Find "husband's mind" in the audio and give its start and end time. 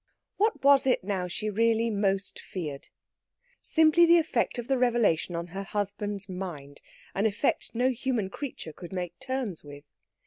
5.61-6.81